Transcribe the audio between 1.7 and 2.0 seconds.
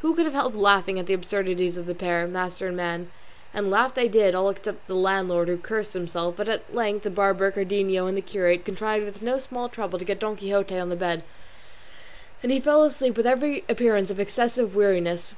of the